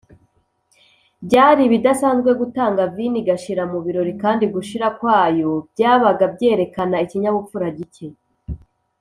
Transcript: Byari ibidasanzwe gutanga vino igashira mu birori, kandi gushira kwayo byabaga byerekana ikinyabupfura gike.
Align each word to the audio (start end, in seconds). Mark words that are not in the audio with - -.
Byari 1.25 1.61
ibidasanzwe 1.67 2.29
gutanga 2.39 2.81
vino 2.95 3.17
igashira 3.21 3.63
mu 3.71 3.79
birori, 3.85 4.13
kandi 4.23 4.43
gushira 4.53 4.87
kwayo 4.97 5.51
byabaga 5.71 6.25
byerekana 6.35 6.95
ikinyabupfura 7.05 7.67
gike. 7.77 8.07